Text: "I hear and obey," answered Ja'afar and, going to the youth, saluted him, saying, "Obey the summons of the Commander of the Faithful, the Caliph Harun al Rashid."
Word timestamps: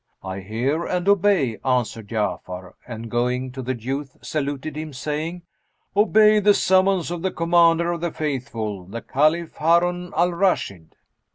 "I 0.23 0.39
hear 0.39 0.83
and 0.83 1.07
obey," 1.07 1.59
answered 1.63 2.07
Ja'afar 2.09 2.73
and, 2.87 3.07
going 3.11 3.51
to 3.51 3.61
the 3.61 3.79
youth, 3.79 4.17
saluted 4.23 4.75
him, 4.75 4.93
saying, 4.93 5.43
"Obey 5.95 6.39
the 6.39 6.55
summons 6.55 7.11
of 7.11 7.21
the 7.21 7.29
Commander 7.29 7.91
of 7.91 8.01
the 8.01 8.09
Faithful, 8.11 8.85
the 8.85 9.03
Caliph 9.03 9.57
Harun 9.57 10.11
al 10.17 10.31
Rashid." 10.33 10.95